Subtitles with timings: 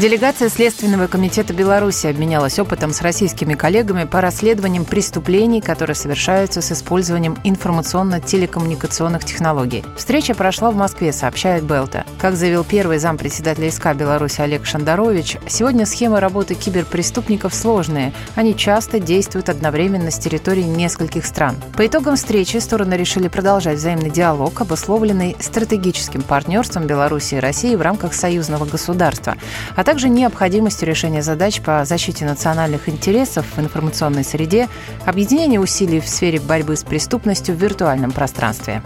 [0.00, 6.72] Делегация Следственного комитета Беларуси обменялась опытом с российскими коллегами по расследованиям преступлений, которые совершаются с
[6.72, 9.84] использованием информационно-телекоммуникационных технологий.
[9.98, 12.06] Встреча прошла в Москве, сообщает Белта.
[12.18, 18.14] Как заявил первый зампредседателя СК Беларуси Олег Шандарович, сегодня схемы работы киберпреступников сложные.
[18.36, 21.56] Они часто действуют одновременно с территории нескольких стран.
[21.76, 27.82] По итогам встречи стороны решили продолжать взаимный диалог, обусловленный стратегическим партнерством Беларуси и России в
[27.82, 29.36] рамках союзного государства,
[29.76, 34.68] а также необходимостью решения задач по защите национальных интересов в информационной среде,
[35.04, 38.84] объединение усилий в сфере борьбы с преступностью в виртуальном пространстве.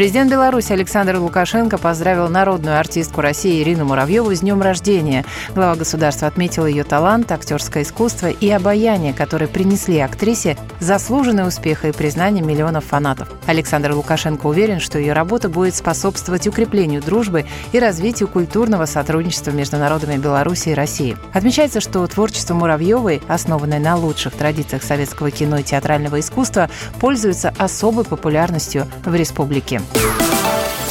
[0.00, 5.26] Президент Беларуси Александр Лукашенко поздравил народную артистку России Ирину Муравьеву с днем рождения.
[5.54, 11.92] Глава государства отметил ее талант, актерское искусство и обаяние, которые принесли актрисе заслуженный успех и
[11.92, 13.28] признание миллионов фанатов.
[13.46, 19.76] Александр Лукашенко уверен, что ее работа будет способствовать укреплению дружбы и развитию культурного сотрудничества между
[19.76, 21.18] народами Беларуси и России.
[21.34, 28.06] Отмечается, что творчество Муравьевой, основанное на лучших традициях советского кино и театрального искусства, пользуется особой
[28.06, 29.82] популярностью в республике.
[29.92, 30.39] Thank you.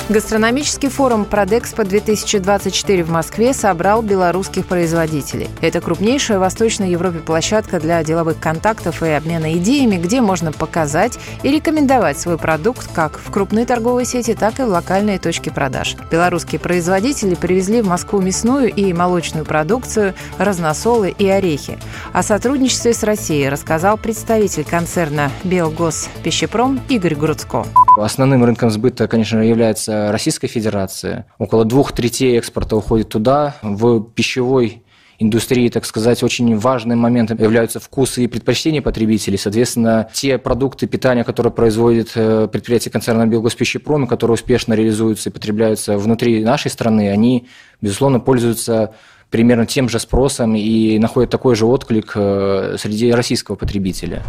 [0.09, 5.47] Гастрономический форум «Продэкспо-2024» в Москве собрал белорусских производителей.
[5.61, 11.19] Это крупнейшая в Восточной Европе площадка для деловых контактов и обмена идеями, где можно показать
[11.43, 15.95] и рекомендовать свой продукт как в крупные торговые сети, так и в локальные точки продаж.
[16.09, 21.77] Белорусские производители привезли в Москву мясную и молочную продукцию, разносолы и орехи.
[22.13, 27.63] О сотрудничестве с Россией рассказал представитель концерна «Белгос Пищепром» Игорь Грудско.
[27.95, 31.25] Основным рынком сбыта, конечно, является Российская Федерация.
[31.37, 33.55] Около двух третей экспорта уходит туда.
[33.61, 34.83] В пищевой
[35.19, 39.37] индустрии, так сказать, очень важным моментом являются вкусы и предпочтения потребителей.
[39.37, 45.97] Соответственно, те продукты питания, которые производит э, предприятие концерна «Белгоспищепром», которые успешно реализуются и потребляются
[45.97, 47.47] внутри нашей страны, они,
[47.81, 48.93] безусловно, пользуются
[49.29, 54.23] примерно тем же спросом и находят такой же отклик э, среди российского потребителя.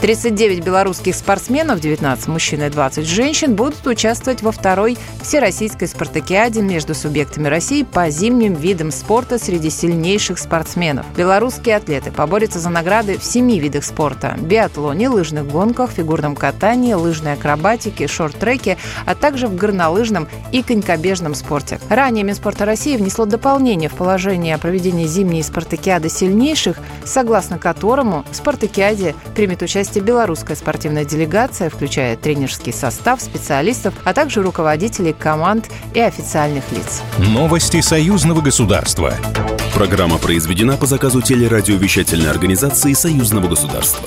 [0.00, 6.94] 39 белорусских спортсменов, 19 мужчин и 20 женщин, будут участвовать во второй Всероссийской спартакиаде между
[6.94, 11.04] субъектами России по зимним видам спорта среди сильнейших спортсменов.
[11.16, 17.32] Белорусские атлеты поборются за награды в семи видах спорта– биатлоне, лыжных гонках, фигурном катании, лыжной
[17.32, 21.80] акробатике, шорт-треке, а также в горнолыжном и конькобежном спорте.
[21.88, 29.16] Ранее Минспорта России внесло дополнение в положение о проведении зимней спартакиады сильнейших, согласно которому спартакиаде
[29.34, 36.00] примет участие участие белорусская спортивная делегация, включая тренерский состав, специалистов, а также руководителей команд и
[36.00, 37.02] официальных лиц.
[37.18, 39.14] Новости союзного государства.
[39.72, 44.06] Программа произведена по заказу телерадиовещательной организации союзного государства.